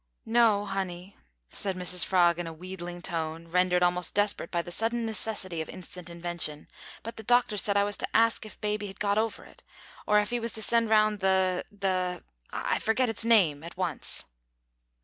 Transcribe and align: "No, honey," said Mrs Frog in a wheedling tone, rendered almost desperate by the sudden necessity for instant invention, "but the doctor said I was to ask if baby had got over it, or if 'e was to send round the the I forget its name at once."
"No, 0.25 0.65
honey," 0.65 1.15
said 1.51 1.75
Mrs 1.75 2.03
Frog 2.03 2.39
in 2.39 2.47
a 2.47 2.53
wheedling 2.53 3.03
tone, 3.03 3.47
rendered 3.49 3.83
almost 3.83 4.15
desperate 4.15 4.49
by 4.49 4.63
the 4.63 4.71
sudden 4.71 5.05
necessity 5.05 5.63
for 5.63 5.69
instant 5.69 6.09
invention, 6.09 6.67
"but 7.03 7.17
the 7.17 7.21
doctor 7.23 7.55
said 7.55 7.77
I 7.77 7.83
was 7.83 7.97
to 7.97 8.07
ask 8.11 8.43
if 8.43 8.59
baby 8.59 8.87
had 8.87 8.99
got 8.99 9.19
over 9.19 9.45
it, 9.45 9.61
or 10.07 10.19
if 10.19 10.33
'e 10.33 10.39
was 10.39 10.53
to 10.53 10.63
send 10.63 10.89
round 10.89 11.19
the 11.19 11.65
the 11.71 12.23
I 12.51 12.79
forget 12.79 13.09
its 13.09 13.23
name 13.23 13.63
at 13.63 13.77
once." 13.77 14.25